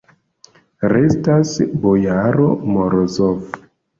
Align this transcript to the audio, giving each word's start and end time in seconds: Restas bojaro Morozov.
Restas 0.93 1.51
bojaro 1.85 2.49
Morozov. 2.77 3.47